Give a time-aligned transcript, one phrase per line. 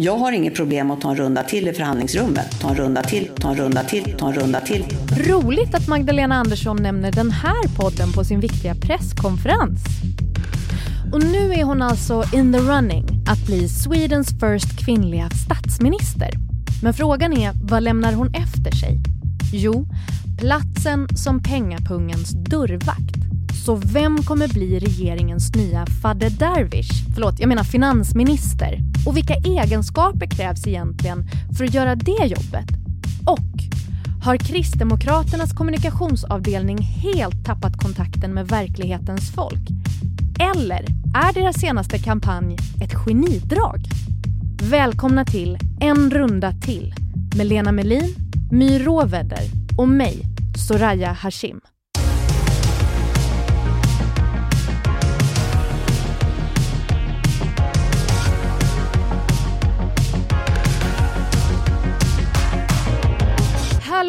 [0.00, 2.60] Jag har inget problem att ta en runda till i förhandlingsrummet.
[2.60, 4.84] Ta en runda till, ta en runda till, ta en runda till.
[5.26, 9.80] Roligt att Magdalena Andersson nämner den här podden på sin viktiga presskonferens.
[11.12, 16.30] Och nu är hon alltså in the running att bli Swedens first kvinnliga statsminister.
[16.82, 18.98] Men frågan är, vad lämnar hon efter sig?
[19.52, 19.86] Jo,
[20.38, 23.17] platsen som pengapungens dörrvakt.
[23.68, 26.90] Så vem kommer bli regeringens nya fadder Darwish?
[27.14, 28.78] Förlåt, jag menar finansminister.
[29.06, 31.24] Och vilka egenskaper krävs egentligen
[31.58, 32.66] för att göra det jobbet?
[33.26, 33.48] Och
[34.24, 39.68] har Kristdemokraternas kommunikationsavdelning helt tappat kontakten med verklighetens folk?
[40.40, 43.80] Eller är deras senaste kampanj ett genidrag?
[44.62, 46.94] Välkomna till En runda till
[47.36, 48.14] med Lena Melin,
[48.50, 49.44] My Råvedder
[49.78, 50.22] och mig,
[50.68, 51.60] Soraya Hashim.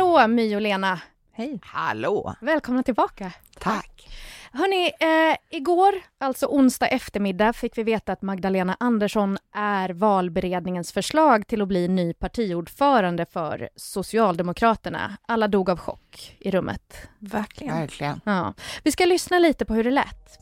[0.09, 1.01] Hallå My och Lena!
[1.33, 1.59] Hej!
[1.63, 2.35] Hallå!
[2.41, 3.31] Välkomna tillbaka!
[3.59, 4.09] Tack!
[4.51, 11.47] Hörni, eh, igår, alltså onsdag eftermiddag, fick vi veta att Magdalena Andersson är valberedningens förslag
[11.47, 15.17] till att bli ny partiordförande för Socialdemokraterna.
[15.27, 16.95] Alla dog av chock i rummet.
[17.19, 17.77] Verkligen.
[17.77, 18.21] Verkligen.
[18.23, 18.53] Ja.
[18.83, 20.39] Vi ska lyssna lite på hur det lät.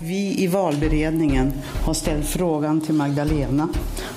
[0.00, 1.52] Vi i valberedningen
[1.84, 3.68] har ställt frågan till Magdalena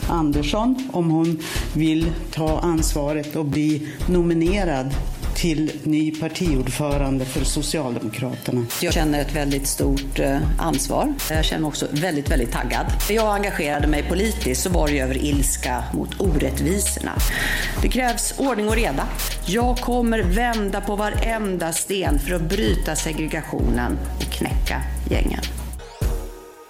[0.10, 1.40] Andersson om hon
[1.74, 4.96] vill ta ansvaret och bli nominerad
[5.42, 8.66] till ny partiordförande för Socialdemokraterna.
[8.82, 11.14] Jag känner ett väldigt stort eh, ansvar.
[11.30, 12.86] Jag känner mig också väldigt, väldigt taggad.
[13.10, 17.12] När jag engagerade mig politiskt så var det över ilska mot orättvisorna.
[17.82, 19.08] Det krävs ordning och reda.
[19.46, 25.61] Jag kommer vända på varenda sten för att bryta segregationen och knäcka gängen.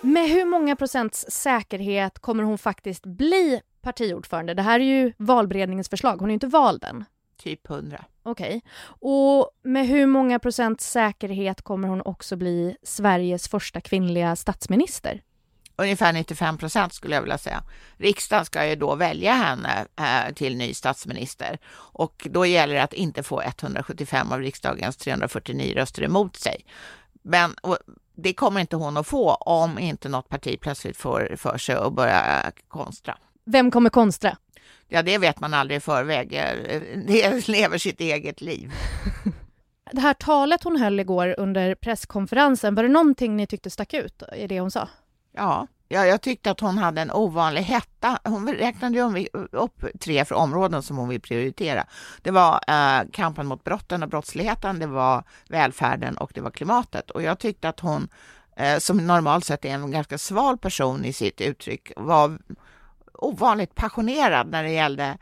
[0.03, 4.53] Med hur många procents säkerhet kommer hon faktiskt bli partiordförande?
[4.53, 7.05] Det här är ju valberedningens förslag, hon är inte vald än.
[7.37, 8.05] Typ 100.
[8.23, 8.61] Okej.
[8.83, 15.21] Och med hur många procents säkerhet kommer hon också bli Sveriges första kvinnliga statsminister?
[15.75, 17.63] Ungefär 95 procent skulle jag vilja säga.
[17.97, 22.93] Riksdagen ska ju då välja henne eh, till ny statsminister och då gäller det att
[22.93, 26.65] inte få 175 av riksdagens 349 röster emot sig.
[27.21, 27.77] Men och,
[28.21, 31.93] det kommer inte hon att få om inte något parti plötsligt får för sig att
[31.93, 33.17] börja konstra.
[33.45, 34.37] Vem kommer konstra?
[34.87, 36.29] Ja, det vet man aldrig i förväg.
[37.07, 38.71] Det lever sitt eget liv.
[39.93, 44.23] Det här talet hon höll igår under presskonferensen, var det någonting ni tyckte stack ut
[44.35, 44.89] i det hon sa?
[45.35, 48.19] Ja, ja jag tyckte att hon hade en ovanlig hetta.
[48.23, 51.85] Hon räknade ju upp tre för områden som hon vill prioritera.
[52.21, 57.11] Det var eh, kampen mot brotten och brottsligheten, det var välfärden och det var klimatet.
[57.11, 58.07] Och jag tyckte att hon,
[58.55, 62.39] eh, som normalt sett är en ganska sval person i sitt uttryck, var
[63.13, 65.17] ovanligt passionerad när det gällde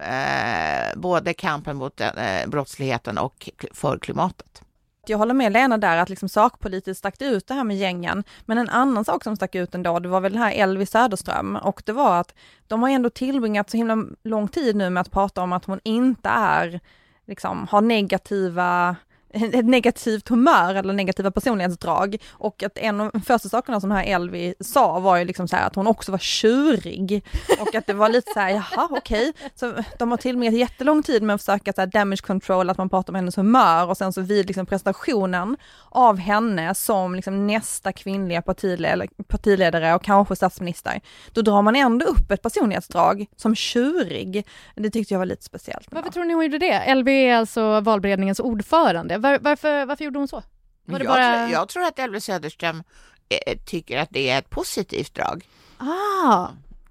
[0.00, 2.10] eh, både kampen mot eh,
[2.46, 4.62] brottsligheten och för klimatet.
[5.08, 8.24] Jag håller med Lena där att liksom sakpolitiskt stack det ut det här med gängen.
[8.44, 11.56] Men en annan sak som stack ut ändå, det var väl det här Elvis Söderström
[11.56, 12.34] och det var att
[12.66, 15.80] de har ändå tillbringat så himla lång tid nu med att prata om att hon
[15.84, 16.80] inte är,
[17.26, 18.96] liksom, har negativa
[19.52, 22.16] ett negativt humör eller negativa personlighetsdrag.
[22.30, 25.48] Och att en av de första sakerna som den här Elvi sa var ju liksom
[25.48, 27.24] så här att hon också var tjurig.
[27.60, 29.28] Och att det var lite så här, jaha okej.
[29.28, 29.42] Okay.
[29.54, 32.88] Så de har tillbringat jättelång tid med att försöka så här damage control, att man
[32.88, 35.56] pratar om hennes humör och sen så vid liksom presentationen
[35.88, 41.00] av henne som liksom nästa kvinnliga partiledare, partiledare och kanske statsminister,
[41.32, 44.46] då drar man ändå upp ett personlighetsdrag som tjurig.
[44.74, 45.88] Det tyckte jag var lite speciellt.
[45.90, 46.72] Varför tror ni hon gjorde det?
[46.72, 49.18] Elvi är alltså valberedningens ordförande.
[49.24, 50.42] Var, varför, varför gjorde hon så?
[50.84, 51.38] Var jag, bara...
[51.38, 52.82] tror, jag tror att Elvy Söderström
[53.28, 55.48] eh, tycker att det är ett positivt drag.
[55.78, 56.48] Ah,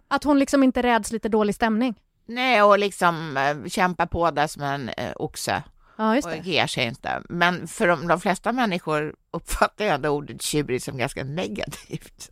[0.07, 1.95] att hon liksom inte räds lite dålig stämning?
[2.25, 5.63] Nej, och liksom eh, kämpa på där som en eh, oxe.
[5.95, 6.39] Ja, just det.
[6.39, 7.21] Och ger sig inte.
[7.29, 12.31] Men för de, de flesta människor uppfattar jag ändå ordet tjurig som ganska negativt.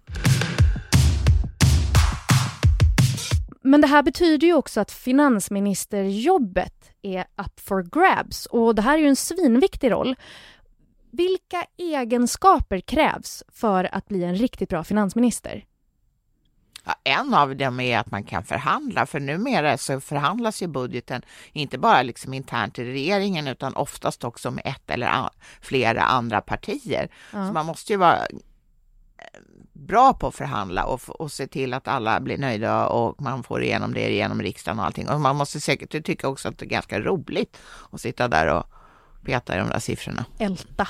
[3.61, 8.97] Men det här betyder ju också att finansministerjobbet är up for grabs och det här
[8.97, 10.15] är ju en svinviktig roll.
[11.11, 15.65] Vilka egenskaper krävs för att bli en riktigt bra finansminister?
[16.85, 21.21] Ja, en av dem är att man kan förhandla, för numera så förhandlas ju budgeten
[21.53, 25.29] inte bara liksom internt i regeringen utan oftast också med ett eller
[25.61, 27.09] flera andra partier.
[27.33, 27.47] Ja.
[27.47, 28.19] Så man måste ju vara
[29.73, 33.63] bra på att förhandla och, och se till att alla blir nöjda och man får
[33.63, 35.09] igenom det genom riksdagen och allting.
[35.09, 37.57] Och man måste säkert tycka också att det är ganska roligt
[37.91, 38.65] att sitta där och
[39.25, 40.25] peta i de där siffrorna.
[40.37, 40.87] Älta.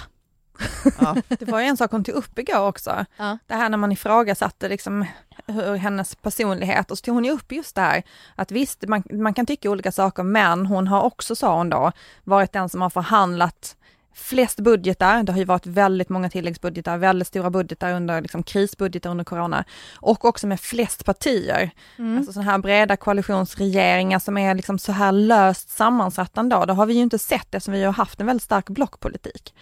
[1.00, 1.16] Ja.
[1.28, 3.06] Det var ju en sak hon tog upp igår också.
[3.18, 3.38] Ja.
[3.48, 5.06] Det här när man ifrågasatte liksom
[5.48, 8.04] hur hennes personlighet och så tog hon ju upp just det här
[8.36, 11.92] att visst, man, man kan tycka olika saker men hon har också, sa hon då,
[12.24, 13.76] varit den som har förhandlat
[14.14, 19.10] flest budgetar, det har ju varit väldigt många tilläggsbudgetar, väldigt stora budgetar under liksom krisbudgetar
[19.10, 19.64] under corona
[19.96, 21.72] och också med flest partier.
[21.98, 22.18] Mm.
[22.18, 26.86] Alltså sådana här breda koalitionsregeringar som är liksom så här löst sammansatta ändå, det har
[26.86, 29.54] vi ju inte sett eftersom vi har haft en väldigt stark blockpolitik.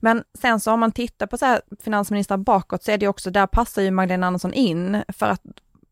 [0.00, 3.30] Men sen så om man tittar på så här finansministrar bakåt så är det också,
[3.30, 5.42] där passar ju Magdalena Andersson in för att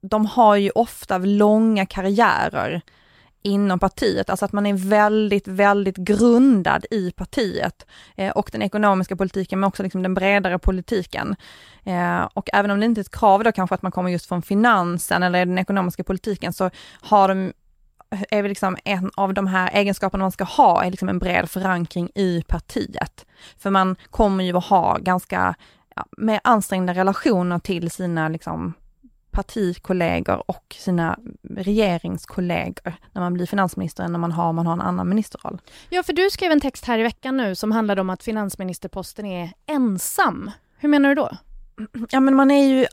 [0.01, 2.83] de har ju ofta långa karriärer
[3.49, 7.87] inom partiet, alltså att man är väldigt, väldigt grundad i partiet
[8.17, 11.37] eh, och den ekonomiska politiken, men också liksom den bredare politiken.
[11.85, 14.27] Eh, och även om det inte är ett krav då kanske att man kommer just
[14.27, 17.53] från finansen eller den ekonomiska politiken, så har de
[18.11, 21.51] är väl liksom en av de här egenskaperna man ska ha, är liksom en bred
[21.51, 23.27] förankring i partiet.
[23.59, 25.55] För man kommer ju att ha ganska
[25.97, 28.75] ja, mer ansträngda relationer till sina liksom
[29.39, 34.81] partikollegor och sina regeringskollegor när man blir finansminister än när man har, man har en
[34.81, 35.61] annan ministerroll.
[35.89, 39.27] Ja, för du skrev en text här i veckan nu som handlade om att finansministerposten
[39.27, 40.51] är ensam.
[40.79, 41.31] Hur menar du då?
[42.11, 42.87] Ja, men man är ju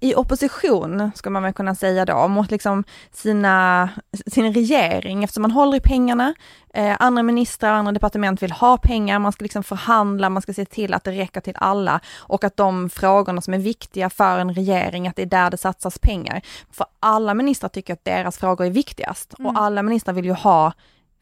[0.00, 3.88] i opposition, ska man väl kunna säga då, mot liksom sina,
[4.26, 6.34] sin regering, eftersom man håller i pengarna.
[6.74, 10.64] Eh, andra ministrar, andra departement vill ha pengar, man ska liksom förhandla, man ska se
[10.64, 14.54] till att det räcker till alla och att de frågorna som är viktiga för en
[14.54, 16.42] regering, att det är där det satsas pengar.
[16.70, 19.50] För alla ministrar tycker att deras frågor är viktigast mm.
[19.50, 20.72] och alla ministrar vill ju ha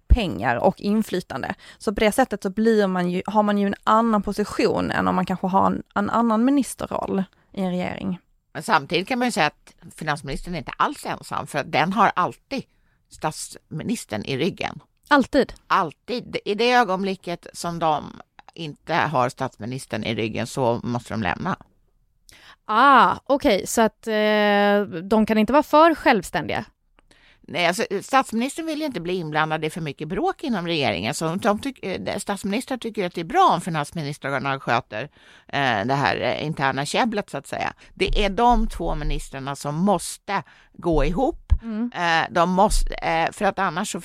[0.09, 1.55] pengar och inflytande.
[1.79, 5.09] Så på det sättet så blir man ju, har man ju en annan position än
[5.09, 8.19] om man kanske har en, en annan ministerroll i en regering.
[8.53, 11.93] Men samtidigt kan man ju säga att finansministern är inte alls ensam för att den
[11.93, 12.63] har alltid
[13.09, 14.81] statsministern i ryggen.
[15.09, 15.53] Alltid?
[15.67, 16.37] Alltid.
[16.45, 18.21] I det ögonblicket som de
[18.55, 21.57] inte har statsministern i ryggen så måste de lämna.
[22.65, 23.67] Ah, okej, okay.
[23.67, 26.65] så att eh, de kan inte vara för självständiga?
[27.53, 31.15] Nej, alltså, statsministern vill inte bli inblandad i för mycket bråk inom regeringen.
[31.15, 35.03] Så de tyck, eh, statsministern tycker att det är bra om finansministrarna sköter
[35.49, 37.73] eh, det här eh, interna käbblet så att säga.
[37.95, 40.43] Det är de två ministrarna som måste
[40.73, 41.53] gå ihop.
[41.63, 41.93] Mm.
[41.95, 44.01] Eh, de måste, eh, för att annars så,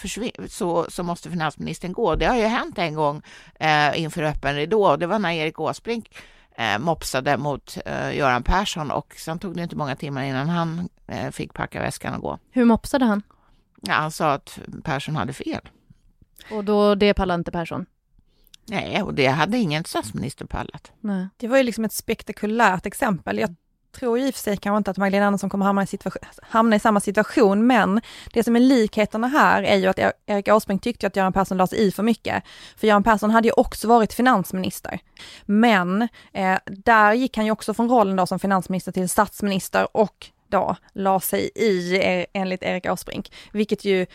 [0.50, 2.16] så, så, måste finansministern gå.
[2.16, 3.22] Det har ju hänt en gång
[3.60, 4.96] eh, inför öppen ridå.
[4.96, 6.10] Det var när Erik Åsbrink
[6.58, 10.90] eh, mopsade mot eh, Göran Persson och sen tog det inte många timmar innan han
[11.08, 12.40] eh, fick packa väskan och gå.
[12.52, 13.22] Hur mopsade han?
[13.82, 15.70] Ja, han sa att Persson hade fel.
[16.52, 17.86] Och då, det pallade inte Persson?
[18.68, 20.92] Nej, och det hade ingen statsminister pallat.
[21.00, 21.28] Nej.
[21.38, 23.40] Det var ju liksom ett spektakulärt exempel.
[23.40, 23.56] Jag
[23.96, 25.98] tror i och för sig kanske inte att Magdalena Andersson kommer hamna i,
[26.42, 28.02] hamna i samma situation, men
[28.34, 31.58] det som är likheterna här är ju att e- Erik Åsbrink tyckte att Göran Persson
[31.58, 32.44] la sig i för mycket.
[32.78, 35.00] För Göran Persson hade ju också varit finansminister.
[35.46, 36.02] Men
[36.34, 40.76] eh, där gick han ju också från rollen då som finansminister till statsminister och då
[40.94, 44.06] la sig i eh, enligt Erik Åsbrink, vilket ju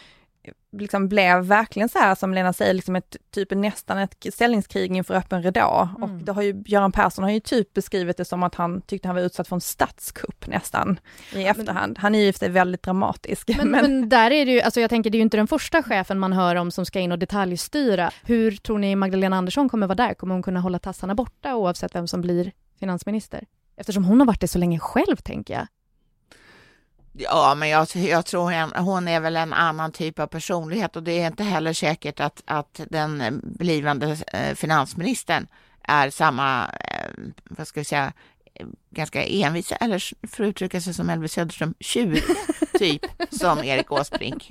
[0.73, 5.15] liksom blev verkligen så här som Lena säger, liksom ett, typ nästan ett ställningskrig inför
[5.15, 5.89] öppen ridå.
[5.97, 6.03] Mm.
[6.03, 9.09] Och det har ju, Göran Persson har ju typ beskrivit det som att han tyckte
[9.09, 11.01] han var utsatt för en statskupp nästan
[11.35, 11.99] i efterhand.
[11.99, 13.49] Han är ju sig väldigt dramatisk.
[13.57, 13.83] Men, men...
[13.83, 16.19] men, där är det ju, alltså jag tänker det är ju inte den första chefen
[16.19, 18.11] man hör om som ska in och detaljstyra.
[18.23, 20.15] Hur tror ni Magdalena Andersson kommer vara där?
[20.15, 23.45] Kommer hon kunna hålla tassarna borta oavsett vem som blir finansminister?
[23.77, 25.67] Eftersom hon har varit det så länge själv tänker jag.
[27.23, 31.03] Ja, men jag, jag tror hon, hon är väl en annan typ av personlighet och
[31.03, 35.47] det är inte heller säkert att, att den blivande eh, finansministern
[35.83, 37.11] är samma, eh,
[37.45, 38.13] vad ska vi säga,
[38.91, 42.23] ganska envis, eller för att uttrycka sig som Elvis Söderström, tjurig
[42.79, 44.51] typ som Erik Åsbrink.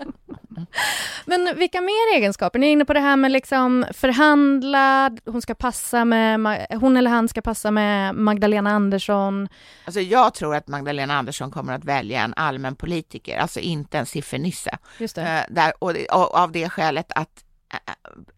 [1.26, 2.60] Men vilka mer egenskaper?
[2.60, 7.12] Ni är inne på det här med liksom förhandla, hon ska passa med, hon eller
[7.12, 9.48] han ska passa med Magdalena Andersson.
[9.86, 14.06] Alltså jag tror att Magdalena Andersson kommer att välja en allmän politiker, alltså inte en
[14.06, 14.78] siffernisse.
[14.98, 15.22] Just det.
[15.22, 17.44] Eh, där, och, och av det skälet att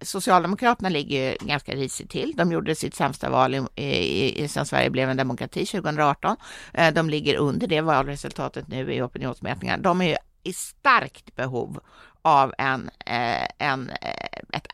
[0.01, 2.33] Socialdemokraterna ligger ganska risigt till.
[2.35, 6.37] De gjorde sitt sämsta val i, i, i, sen Sverige blev en demokrati 2018.
[6.73, 9.77] Eh, de ligger under det valresultatet nu i opinionsmätningar.
[9.77, 11.79] De är i starkt behov
[12.21, 14.67] av en, eh, en, eh, ett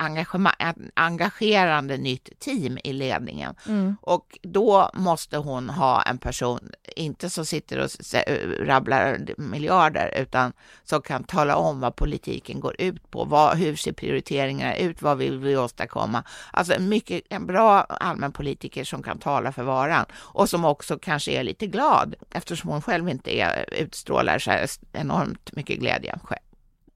[0.59, 3.55] ett engagerande nytt team i ledningen.
[3.67, 3.97] Mm.
[4.01, 7.89] Och då måste hon ha en person, inte som sitter och
[8.67, 13.23] rabblar miljarder, utan som kan tala om vad politiken går ut på.
[13.23, 15.01] Vad, hur ser prioriteringarna ut?
[15.01, 16.23] Vad vill vi åstadkomma?
[16.51, 21.31] Alltså en, mycket, en bra allmänpolitiker som kan tala för varan och som också kanske
[21.31, 24.51] är lite glad eftersom hon själv inte är, utstrålar så
[24.91, 26.46] enormt mycket glädje själv.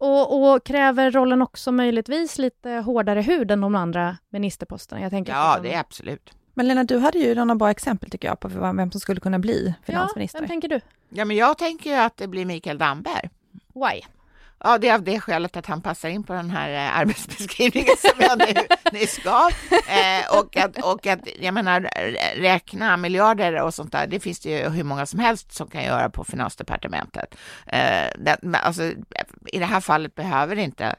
[0.02, 5.02] Och, och, kräver rollen också möjligtvis lite hårdare hud än de andra ministerposterna?
[5.02, 6.34] Jag tänker ja, det är absolut.
[6.54, 9.40] Men Lena, du hade ju några bra exempel tycker jag på vem som skulle kunna
[9.40, 10.40] bli finansminister.
[10.40, 10.82] Ja, vem tänker du?
[11.10, 13.30] Ja, men jag tänker ju att det blir Mikael Damberg.
[13.74, 14.02] Why?
[14.64, 17.96] Ja, det är av det skälet att han passar in på den här eh, arbetsbeskrivningen
[17.98, 18.54] som jag nu,
[19.00, 19.52] nyss gav.
[19.72, 21.90] Eh, och, att, och att, jag menar,
[22.42, 25.84] räkna miljarder och sånt där, det finns det ju hur många som helst som kan
[25.84, 27.36] göra på Finansdepartementet.
[27.66, 28.92] Eh, det, alltså,
[29.46, 30.96] I det här fallet behöver inte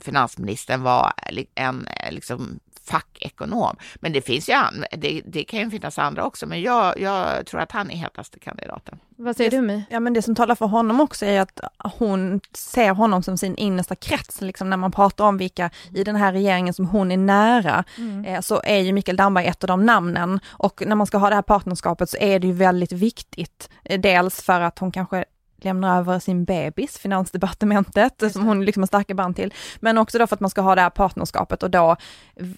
[0.00, 1.12] finansministern vara
[1.54, 3.76] en liksom, fackekonom.
[3.96, 4.54] Men det finns ju
[4.90, 8.38] det, det kan ju finnas andra också, men jag, jag tror att han är hetaste
[8.38, 8.98] kandidaten.
[9.16, 9.82] Vad säger du My?
[9.90, 11.60] Ja men det som talar för honom också är att
[11.98, 16.16] hon ser honom som sin innersta krets, liksom när man pratar om vilka i den
[16.16, 18.24] här regeringen som hon är nära, mm.
[18.24, 20.40] eh, så är ju Mikael Damberg ett av de namnen.
[20.46, 24.00] Och när man ska ha det här partnerskapet så är det ju väldigt viktigt, eh,
[24.00, 25.24] dels för att hon kanske
[25.64, 29.54] lämnar över sin bebis, Finansdepartementet, som hon liksom har starka band till.
[29.80, 31.96] Men också då för att man ska ha det här partnerskapet och då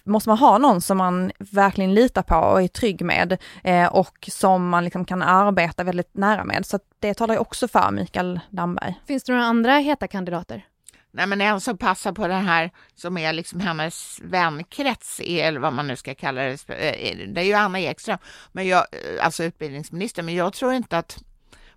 [0.03, 4.29] måste man ha någon som man verkligen litar på och är trygg med eh, och
[4.31, 6.65] som man liksom kan arbeta väldigt nära med.
[6.65, 8.99] Så det talar ju också för Mikael Damberg.
[9.07, 10.65] Finns det några andra heta kandidater?
[11.11, 15.73] Nej, men en som passar på den här som är liksom hennes vänkrets, eller vad
[15.73, 18.17] man nu ska kalla det, eh, det är ju Anna Ekström,
[18.51, 21.23] men jag, eh, alltså utbildningsminister, men jag tror inte att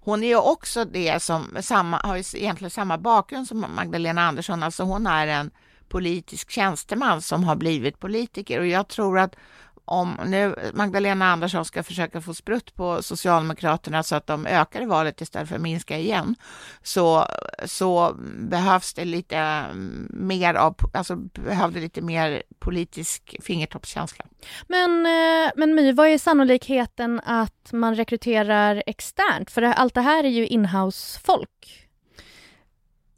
[0.00, 4.62] hon är ju också det som samma, har ju egentligen samma bakgrund som Magdalena Andersson,
[4.62, 5.50] alltså hon är en
[5.88, 8.60] politisk tjänsteman som har blivit politiker.
[8.60, 9.36] Och jag tror att
[9.84, 14.86] om nu Magdalena Andersson ska försöka få sprutt på Socialdemokraterna så att de ökar i
[14.86, 16.34] valet istället för att minska igen,
[16.82, 17.26] så,
[17.64, 24.24] så behövs det lite mm, mer av, alltså behövde lite mer politisk fingertoppskänsla.
[24.68, 29.50] Men, eh, men My, vad är sannolikheten att man rekryterar externt?
[29.50, 31.89] För allt det här är ju inhouse-folk.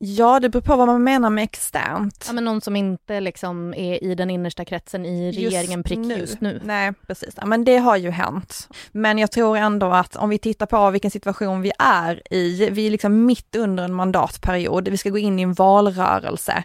[0.05, 2.25] Ja, det beror på vad man menar med externt.
[2.27, 5.99] Ja, men någon som inte liksom är i den innersta kretsen i regeringen just prick
[5.99, 6.19] nu.
[6.19, 6.61] just nu.
[6.65, 7.35] Nej, precis.
[7.37, 8.69] Ja, men det har ju hänt.
[8.93, 12.87] Men jag tror ändå att om vi tittar på vilken situation vi är i, vi
[12.87, 16.65] är liksom mitt under en mandatperiod, vi ska gå in i en valrörelse.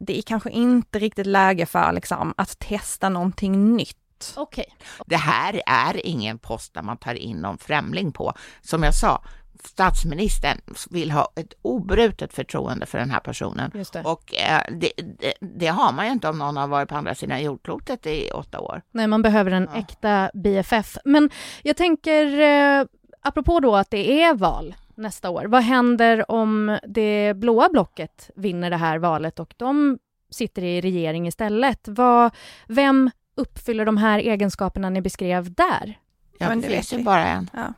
[0.00, 4.34] Det är kanske inte riktigt läge för liksom, att testa någonting nytt.
[4.36, 4.64] Okay.
[5.06, 8.32] Det här är ingen post där man tar in någon främling på.
[8.62, 9.22] Som jag sa,
[9.62, 10.60] statsministern
[10.90, 13.70] vill ha ett obrutet förtroende för den här personen.
[13.92, 14.04] Det.
[14.04, 17.14] Och eh, det, det, det, har man ju inte om någon har varit på andra
[17.14, 18.82] sidan jordklotet i åtta år.
[18.90, 19.78] Nej, man behöver en ja.
[19.78, 20.96] äkta BFF.
[21.04, 21.30] Men
[21.62, 22.86] jag tänker, eh,
[23.22, 28.70] apropå då att det är val nästa år, vad händer om det blåa blocket vinner
[28.70, 29.98] det här valet och de
[30.30, 31.88] sitter i regering istället?
[31.88, 32.34] Vad,
[32.66, 35.98] vem uppfyller de här egenskaperna ni beskrev där?
[36.38, 37.50] Ja, men det finns ju bara en.
[37.52, 37.72] Ja.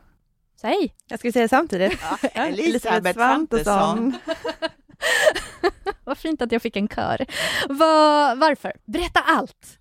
[0.61, 0.93] Säg!
[1.07, 1.99] Jag ska säga samtidigt.
[2.21, 4.17] Ja, Elisabeth Svantesson.
[6.03, 7.25] Vad fint att jag fick en kör.
[7.69, 8.73] Var, varför?
[8.85, 9.79] Berätta allt!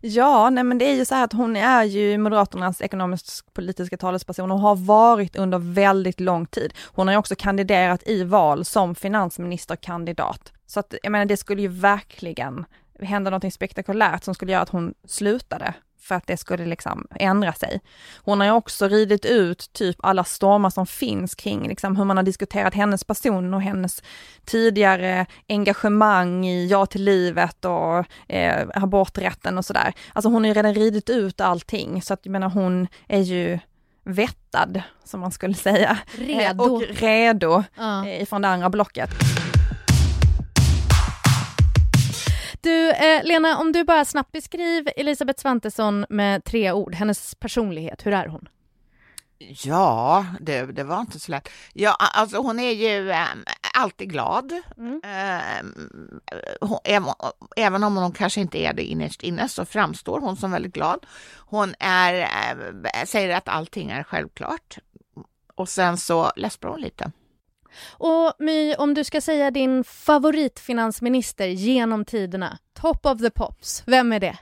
[0.00, 4.50] Ja, nej men det är ju så här att hon är ju Moderaternas ekonomisk-politiska talesperson
[4.50, 6.74] och har varit under väldigt lång tid.
[6.86, 10.52] Hon har ju också kandiderat i val som finansministerkandidat.
[10.66, 12.64] Så att jag menar det skulle ju verkligen
[13.00, 17.52] hända någonting spektakulärt som skulle göra att hon slutade för att det skulle liksom ändra
[17.52, 17.80] sig.
[18.16, 22.16] Hon har ju också ridit ut typ alla stormar som finns kring liksom hur man
[22.16, 24.02] har diskuterat hennes person och hennes
[24.44, 29.92] tidigare engagemang i Ja till livet och eh, aborträtten och sådär.
[30.12, 33.58] Alltså hon har ju redan ridit ut allting så att jag menar hon är ju
[34.04, 35.98] vettad, som man skulle säga.
[36.18, 36.64] Redo.
[36.64, 38.06] och redo ja.
[38.06, 39.10] Eh, ifrån det andra blocket.
[42.64, 48.06] Du, eh, Lena, om du bara snabbt beskriv Elisabeth Svantesson med tre ord, hennes personlighet,
[48.06, 48.48] hur är hon?
[49.38, 51.48] Ja, det, det var inte så lätt.
[51.72, 53.26] Ja, alltså hon är ju äh,
[53.74, 54.52] alltid glad.
[54.76, 55.00] Mm.
[55.04, 55.66] Äh,
[56.60, 57.12] hon, även,
[57.56, 61.06] även, om hon kanske inte är det innerst inne så framstår hon som väldigt glad.
[61.36, 64.78] Hon är, äh, säger att allting är självklart.
[65.54, 67.12] Och sen så läspar hon lite.
[67.90, 74.12] Och My, om du ska säga din favoritfinansminister genom tiderna, top of the pops, vem
[74.12, 74.36] är det?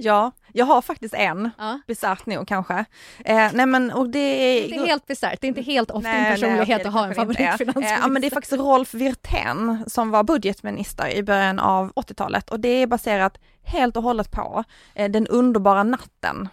[0.00, 1.80] Ja, jag har faktiskt en, ja.
[1.86, 2.84] bisarrt nog kanske.
[3.24, 4.64] Eh, nej men och det är...
[4.64, 7.96] Inte helt bisarrt, det är inte helt off din personlighet att ha en favoritfinansminister.
[7.96, 12.50] Eh, ja men det är faktiskt Rolf Wirtén som var budgetminister i början av 80-talet
[12.50, 16.48] och det är baserat helt och hållet på eh, den underbara natten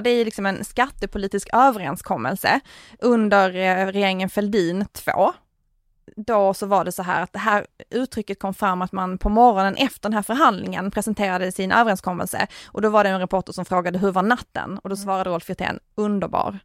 [0.00, 2.60] det är liksom en skattepolitisk överenskommelse
[2.98, 5.32] under eh, regeringen Fälldin 2.
[6.16, 9.28] Då så var det så här att det här uttrycket kom fram att man på
[9.28, 13.64] morgonen efter den här förhandlingen presenterade sin överenskommelse och då var det en reporter som
[13.64, 14.78] frågade hur var natten?
[14.78, 15.04] Och då mm.
[15.04, 16.58] svarade Rolf Wirtén underbar.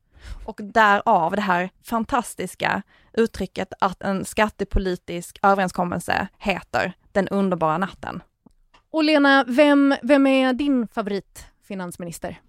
[0.46, 2.82] Och därav det här fantastiska
[3.14, 8.24] uttrycket att en skattepolitisk överenskommelse heter den underbara natten.
[8.92, 12.40] Och Lena, vem, vem är din favorit finansminister?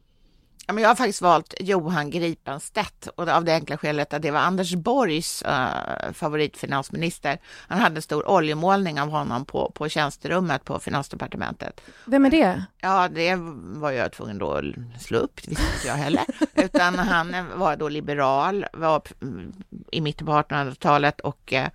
[0.66, 4.30] Ja, men jag har faktiskt valt Johan Gripenstedt och av det enkla skälet att det
[4.30, 7.38] var Anders Borgs uh, favoritfinansminister.
[7.68, 11.80] Han hade en stor oljemålning av honom på, på tjänsterummet på Finansdepartementet.
[12.04, 12.64] Vem är det?
[12.80, 16.24] Ja, det var jag tvungen då att slå upp, det visste inte jag heller.
[16.54, 19.02] Utan han var då liberal, var
[19.92, 21.66] i mitten på 1800-talet och uh,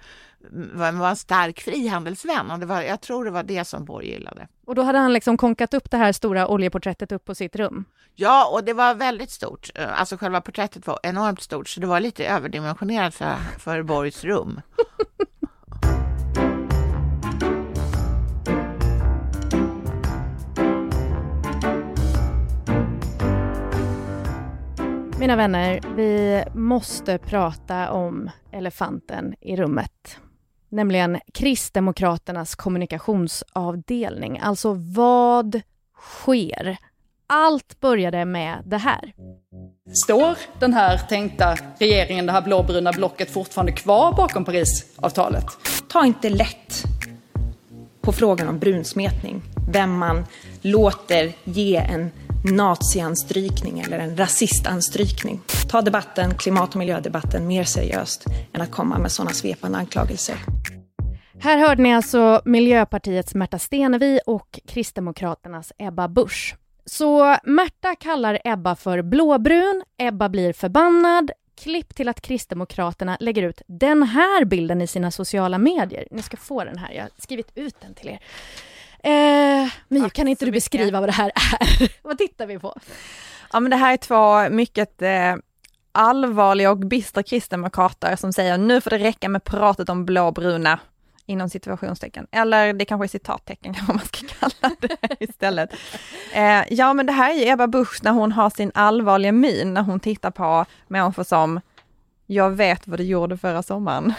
[0.74, 4.48] var en stark frihandelsvän och det var, jag tror det var det som Borg gillade.
[4.66, 7.86] Och då hade han liksom konkat upp det här stora oljeporträttet upp på sitt rum?
[8.16, 9.70] Ja, och det var väldigt stort.
[9.96, 14.62] Alltså själva porträttet var enormt stort, så det var lite överdimensionerat för, för Borgs rum.
[25.20, 30.20] Mina vänner, vi måste prata om elefanten i rummet
[30.78, 34.40] nämligen Kristdemokraternas kommunikationsavdelning.
[34.40, 35.62] Alltså vad
[36.02, 36.78] sker?
[37.28, 39.14] Allt började med det här.
[40.06, 45.46] Står den här tänkta regeringen, det här blåbruna blocket, fortfarande kvar bakom Parisavtalet?
[45.90, 46.84] Ta inte lätt
[48.02, 49.42] på frågan om brunsmetning.
[49.72, 50.26] Vem man
[50.62, 52.12] låter ge en
[52.44, 55.42] nazianstrykning eller en rasistanstrykning.
[55.70, 60.36] Ta debatten, klimat och miljödebatten mer seriöst än att komma med sådana svepande anklagelser.
[61.40, 66.56] Här hörde ni alltså Miljöpartiets Märta Stenevi och Kristdemokraternas Ebba Busch.
[66.86, 73.62] Så Märta kallar Ebba för blåbrun, Ebba blir förbannad, klipp till att Kristdemokraterna lägger ut
[73.68, 76.08] den här bilden i sina sociala medier.
[76.12, 78.20] Ni ska få den här, jag har skrivit ut den till er.
[79.04, 81.92] Eh, My, kan inte du beskriva vad det här är?
[82.04, 82.80] vad tittar vi på?
[83.54, 85.36] Ja men det här är två mycket eh,
[85.92, 90.80] allvarliga och bistra kristdemokrater som säger nu får det räcka med pratet om blåbruna
[91.26, 95.70] inom situationstecken, eller det kanske är citattecken kanske man ska kalla det istället.
[96.34, 99.74] Eh, ja men det här är ju Ebba Busch när hon har sin allvarliga min,
[99.74, 101.60] när hon tittar på människor som
[102.30, 104.14] jag vet vad du gjorde förra sommaren.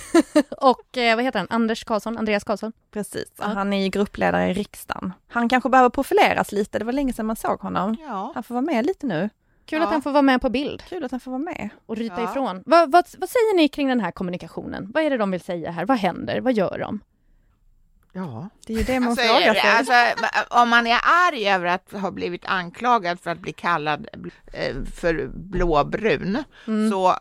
[0.50, 2.72] och eh, vad heter han, Anders Karlsson, Andreas Karlsson?
[2.90, 3.44] Precis, ja.
[3.44, 5.12] han är ju gruppledare i riksdagen.
[5.28, 7.96] Han kanske behöver profileras lite, det var länge sedan man såg honom.
[8.00, 8.32] Ja.
[8.34, 9.30] Han får vara med lite nu.
[9.66, 9.84] Kul ja.
[9.84, 10.82] att han får vara med på bild.
[10.88, 11.68] Kul att han får vara med.
[11.86, 12.30] Och ryta ja.
[12.30, 12.62] ifrån.
[12.66, 14.90] Vad, vad, vad säger ni kring den här kommunikationen?
[14.94, 15.84] Vad är det de vill säga här?
[15.86, 16.40] Vad händer?
[16.40, 17.00] Vad gör de?
[18.12, 19.70] Ja, det är ju det man alltså, frågar sig.
[19.70, 19.92] Alltså,
[20.48, 24.08] om man är arg över att ha blivit anklagad för att bli kallad
[24.52, 26.90] eh, för blåbrun, mm.
[26.90, 27.16] så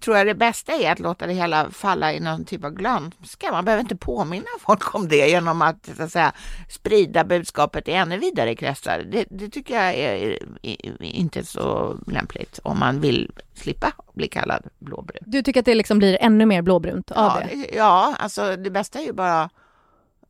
[0.00, 3.52] tror jag det bästa är att låta det hela falla i någon typ av glömska.
[3.52, 6.32] Man behöver inte påminna folk om det genom att, så att säga,
[6.68, 9.06] sprida budskapet i ännu vidare kretsar.
[9.12, 14.66] Det, det tycker jag är, är, inte så lämpligt om man vill slippa bli kallad
[14.78, 15.22] blåbrun.
[15.26, 17.76] Du tycker att det liksom blir ännu mer blåbrunt av ja, det?
[17.76, 19.50] Ja, alltså det bästa är ju bara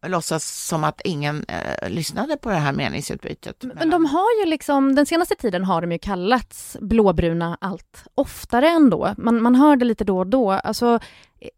[0.07, 3.65] låtsas som att ingen eh, lyssnade på det här meningsutbytet.
[3.75, 8.69] Men de har ju liksom, den senaste tiden har de ju kallats blåbruna allt oftare
[8.69, 9.15] ändå.
[9.17, 10.51] Man, man hör det lite då och då.
[10.51, 11.01] Alltså,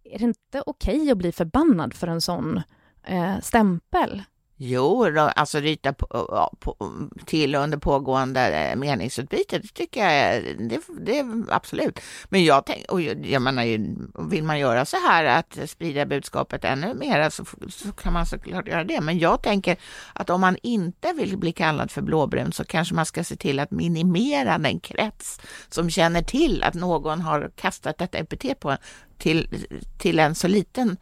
[0.04, 2.60] är det inte okej att bli förbannad för en sån
[3.06, 4.22] eh, stämpel?
[4.64, 6.06] Jo, alltså rita på,
[6.60, 6.76] på,
[7.26, 12.00] till under pågående eh, meningsutbyte, det tycker jag det, det absolut.
[12.28, 13.64] Men jag tänker, och jag menar
[14.28, 18.68] vill man göra så här att sprida budskapet ännu mer så, så kan man såklart
[18.68, 19.00] göra det.
[19.00, 19.76] Men jag tänker
[20.12, 23.60] att om man inte vill bli kallad för blåbrun så kanske man ska se till
[23.60, 28.76] att minimera den krets som känner till att någon har kastat detta epitet på
[29.18, 29.66] till,
[29.98, 30.96] till en så liten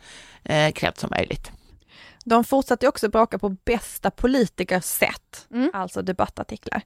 [0.44, 1.50] eh, krets som möjligt.
[2.24, 5.70] De fortsatte också bråka på bästa politikers sätt, mm.
[5.74, 6.82] alltså debattartiklar.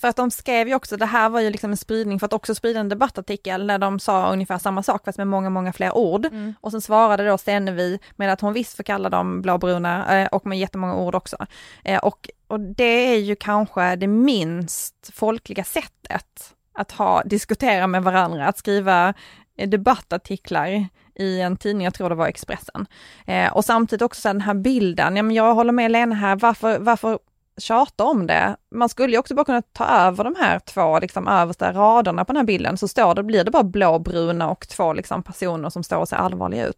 [0.00, 2.32] För att de skrev ju också, det här var ju liksom en spridning för att
[2.32, 5.96] också sprida en debattartikel när de sa ungefär samma sak fast med många, många fler
[5.96, 6.26] ord.
[6.26, 6.54] Mm.
[6.60, 10.46] Och sen svarade då Stenevi med att hon visst får kalla dem blåbruna eh, och
[10.46, 11.46] med jättemånga ord också.
[11.84, 18.02] Eh, och, och det är ju kanske det minst folkliga sättet att ha, diskutera med
[18.02, 19.14] varandra, att skriva
[19.58, 22.86] Eh, debattartiklar i en tidning, jag tror det var Expressen.
[23.26, 26.36] Eh, och samtidigt också så den här bilden, ja, men jag håller med Lena här,
[26.36, 27.18] varför, varför
[27.60, 28.56] tjata om det?
[28.70, 32.32] Man skulle ju också bara kunna ta över de här två liksom översta raderna på
[32.32, 35.82] den här bilden, så står det, blir det bara blåbruna och två liksom personer som
[35.82, 36.76] står och ser allvarliga ut.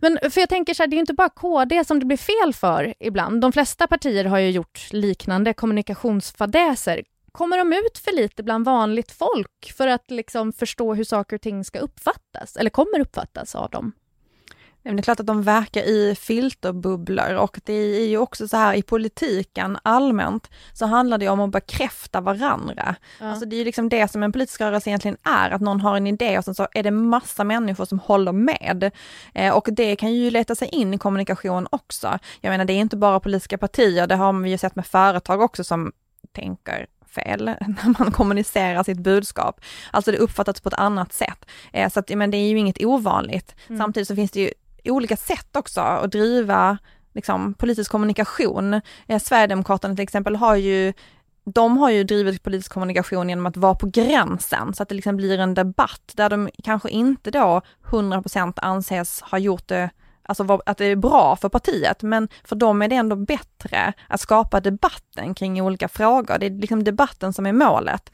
[0.00, 2.54] Men för jag tänker så här, det är inte bara KD som det blir fel
[2.54, 3.40] för ibland.
[3.40, 7.02] De flesta partier har ju gjort liknande kommunikationsfadäser.
[7.32, 11.42] Kommer de ut för lite bland vanligt folk för att liksom förstå hur saker och
[11.42, 13.92] ting ska uppfattas, eller kommer uppfattas av dem?
[14.82, 18.74] Det är klart att de verkar i filterbubblor och det är ju också så här
[18.74, 22.94] i politiken allmänt så handlar det om att bekräfta varandra.
[23.20, 23.26] Ja.
[23.26, 25.96] Alltså det är ju liksom det som en politisk rörelse egentligen är, att någon har
[25.96, 28.90] en idé och sen så är det massa människor som håller med.
[29.34, 32.18] Eh, och det kan ju leta sig in i kommunikation också.
[32.40, 35.40] Jag menar det är inte bara politiska partier, det har vi ju sett med företag
[35.40, 35.92] också som
[36.32, 39.60] tänker fel när man kommunicerar sitt budskap.
[39.90, 41.46] Alltså det uppfattas på ett annat sätt.
[41.72, 43.54] Eh, så att, men det är ju inget ovanligt.
[43.68, 43.78] Mm.
[43.78, 44.50] Samtidigt så finns det ju
[44.84, 46.78] olika sätt också att driva
[47.14, 48.80] liksom, politisk kommunikation.
[49.06, 50.92] Eh, Sverigedemokraterna till exempel har ju
[51.44, 55.16] de har ju drivit politisk kommunikation genom att vara på gränsen så att det liksom
[55.16, 59.90] blir en debatt där de kanske inte då 100% anses ha gjort det
[60.40, 64.20] alltså att det är bra för partiet, men för dem är det ändå bättre att
[64.20, 66.38] skapa debatten kring olika frågor.
[66.38, 68.12] Det är liksom debatten som är målet.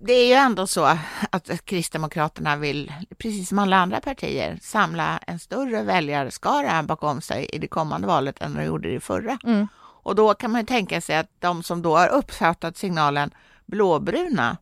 [0.00, 0.98] Det är ju ändå så
[1.30, 7.58] att Kristdemokraterna vill, precis som alla andra partier, samla en större väljarskara bakom sig i
[7.58, 9.38] det kommande valet än de gjorde i det förra.
[9.44, 9.68] Mm.
[10.02, 13.30] Och då kan man tänka sig att de som då har uppfattat signalen
[13.66, 14.56] blåbruna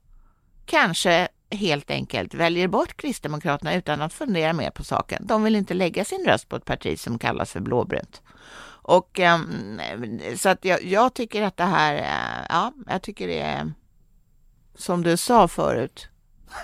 [0.66, 5.26] kanske helt enkelt väljer bort Kristdemokraterna utan att fundera mer på saken.
[5.26, 8.22] De vill inte lägga sin röst på ett parti som kallas för blåbrunt.
[8.86, 9.80] Och ehm,
[10.36, 13.72] så att jag, jag, tycker att det här, eh, ja, jag tycker det är
[14.74, 16.08] som du sa förut,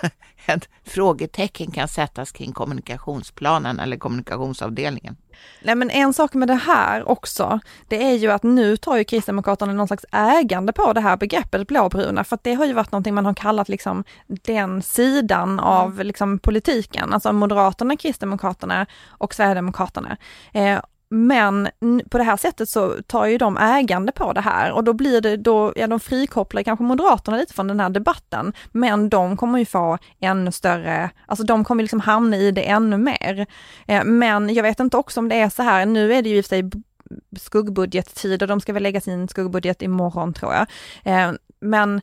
[0.45, 5.15] ett frågetecken kan sättas kring kommunikationsplanen eller kommunikationsavdelningen.
[5.63, 9.03] Nej men en sak med det här också, det är ju att nu tar ju
[9.03, 12.91] Kristdemokraterna någon slags ägande på det här begreppet blåbruna, för att det har ju varit
[12.91, 15.59] någonting man har kallat liksom den sidan mm.
[15.59, 20.17] av liksom politiken, alltså Moderaterna, Kristdemokraterna och Sverigedemokraterna.
[20.51, 21.69] Eh, men
[22.09, 25.21] på det här sättet så tar ju de ägande på det här och då blir
[25.21, 29.59] det då, ja de frikopplar kanske Moderaterna lite från den här debatten, men de kommer
[29.59, 33.45] ju få ännu större, alltså de kommer liksom hamna i det ännu mer.
[33.87, 36.37] Eh, men jag vet inte också om det är så här, nu är det ju
[36.37, 36.69] i och för sig
[37.39, 40.67] skuggbudgettid och de ska väl lägga sin skuggbudget imorgon tror jag.
[41.03, 42.01] Eh, men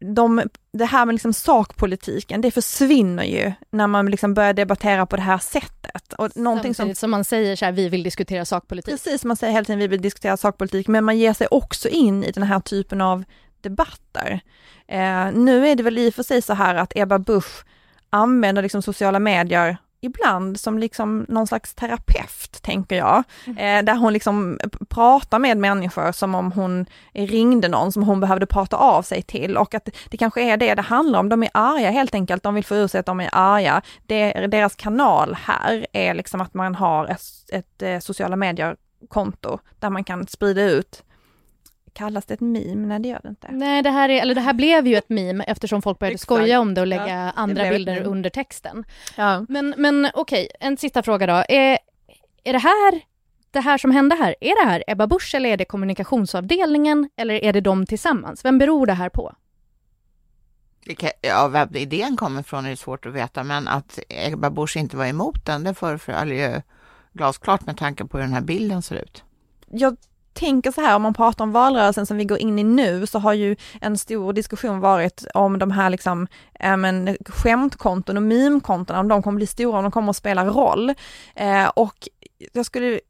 [0.00, 5.16] de, det här med liksom sakpolitiken, det försvinner ju när man liksom börjar debattera på
[5.16, 6.12] det här sättet.
[6.12, 8.94] Och någonting Samtidigt som, som man säger så här, vi vill diskutera sakpolitik.
[8.94, 12.24] Precis, man säger hela tiden vi vill diskutera sakpolitik, men man ger sig också in
[12.24, 13.24] i den här typen av
[13.60, 14.40] debatter.
[14.88, 17.64] Eh, nu är det väl i och för sig så här att Ebba Busch
[18.10, 23.22] använder liksom sociala medier ibland som liksom någon slags terapeut, tänker jag.
[23.46, 23.58] Mm.
[23.58, 24.58] Eh, där hon liksom
[24.88, 29.56] pratar med människor som om hon ringde någon som hon behövde prata av sig till
[29.56, 31.28] och att det kanske är det det handlar om.
[31.28, 33.82] De är arga helt enkelt, de vill få ur sig att de är arga.
[34.06, 39.90] Det, deras kanal här är liksom att man har ett, ett, eh, sociala medier-konto där
[39.90, 41.02] man kan sprida ut
[41.92, 42.86] Kallas det ett meme?
[42.86, 43.48] Nej det gör det inte.
[43.50, 46.60] Nej det här, är, eller det här blev ju ett meme eftersom folk började skoja
[46.60, 48.84] om det och lägga ja, andra bilder under texten.
[49.16, 49.44] Ja.
[49.48, 51.44] Men, men okej, okay, en sista fråga då.
[51.48, 51.78] Är,
[52.44, 53.00] är det här
[53.50, 57.34] det här som hände här, är det här Ebba Busch eller är det kommunikationsavdelningen eller
[57.34, 58.44] är det de tillsammans?
[58.44, 59.34] Vem beror det här på?
[61.20, 65.06] Ja, vem idén kommer ifrån är svårt att veta, men att Ebba Busch inte var
[65.06, 66.62] emot den, det förefaller ju
[67.12, 69.24] glasklart med tanke på hur den här bilden ser ut.
[69.70, 69.96] Jag
[70.38, 73.18] tänker så här, om man pratar om valrörelsen som vi går in i nu, så
[73.18, 78.96] har ju en stor diskussion varit om de här liksom, äh, men, skämtkonton och meme-konton,
[78.96, 80.94] om de kommer bli stora, om de kommer att spela roll.
[81.34, 82.08] Eh, och
[82.52, 83.00] jag skulle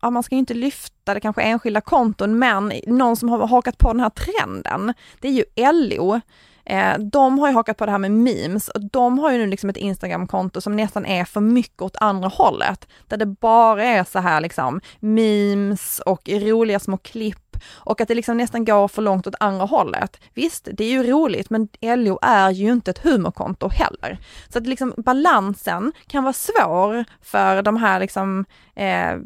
[0.00, 3.78] ja, man ska ju inte lyfta det kanske enskilda konton, men någon som har hakat
[3.78, 6.20] på den här trenden, det är ju LO.
[6.66, 9.46] Eh, de har ju hakat på det här med memes och de har ju nu
[9.46, 12.88] liksom ett Instagramkonto som nästan är för mycket åt andra hållet.
[13.06, 18.14] Där det bara är så här liksom memes och roliga små klipp och att det
[18.14, 20.20] liksom nästan går för långt åt andra hållet.
[20.34, 24.18] Visst, det är ju roligt, men LO är ju inte ett humorkonto heller.
[24.48, 29.16] Så att liksom balansen kan vara svår för de här liksom eh,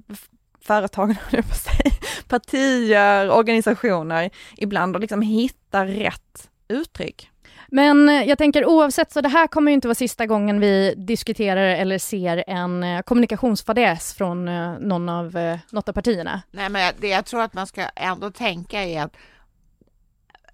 [0.62, 1.16] företagen,
[2.29, 7.30] partier, organisationer ibland och liksom hitta rätt uttryck.
[7.68, 10.94] Men eh, jag tänker oavsett, så det här kommer ju inte vara sista gången vi
[10.96, 16.42] diskuterar eller ser en eh, kommunikationsfadäs från eh, någon av, något av partierna.
[16.50, 19.16] Nej, men det jag tror att man ska ändå tänka är att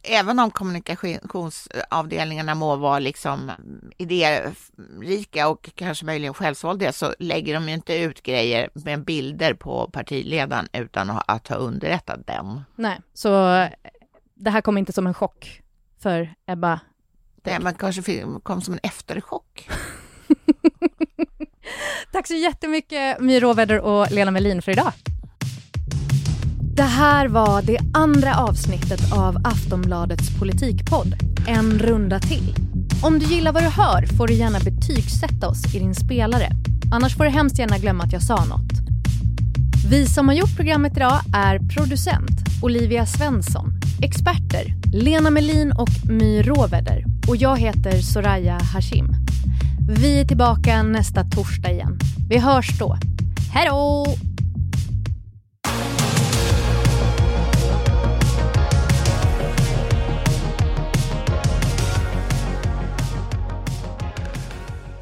[0.02, 3.52] även om kommunikationsavdelningarna må vara liksom
[3.96, 9.90] idérika och kanske möjligen självsvåldiga så lägger de ju inte ut grejer med bilder på
[9.92, 12.64] partiledaren utan att ha underrättat dem.
[12.74, 13.28] Nej, så
[14.34, 15.62] det här kommer inte som en chock
[16.06, 16.80] för Ebba
[17.44, 19.68] Nej, man kanske kom som en efterchock.
[22.12, 24.92] Tack så jättemycket My Råväder och Lena Melin för idag.
[26.76, 31.14] Det här var det andra avsnittet av Aftonbladets politikpodd,
[31.46, 32.54] En runda till.
[33.02, 36.50] Om du gillar vad du hör får du gärna betygsätta oss i din spelare.
[36.92, 38.72] Annars får du hemskt gärna glömma att jag sa något.
[39.90, 46.42] Vi som har gjort programmet idag är producent Olivia Svensson, Experter Lena Melin och My
[46.42, 47.04] Råväder.
[47.28, 49.08] Och jag heter Soraya Hashim.
[49.88, 51.98] Vi är tillbaka nästa torsdag igen.
[52.28, 52.96] Vi hörs då.
[53.52, 54.06] Hej då!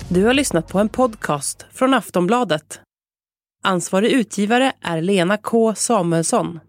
[0.08, 2.80] Du har lyssnat på en podcast från Aftonbladet.
[3.62, 6.60] Ansvarig utgivare är Lena K Samuelsson.